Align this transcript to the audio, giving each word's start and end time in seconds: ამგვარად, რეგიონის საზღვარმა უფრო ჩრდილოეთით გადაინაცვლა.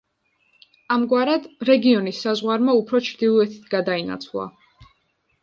ამგვარად, 0.95 1.45
რეგიონის 1.69 2.23
საზღვარმა 2.25 2.75
უფრო 2.81 3.03
ჩრდილოეთით 3.11 3.69
გადაინაცვლა. 3.77 4.49